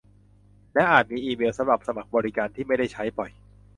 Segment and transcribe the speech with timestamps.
[0.73, 3.29] และอาจมีอีเมลสำหรับสมัครบริการที่ไม่ได้ใช้บ่อย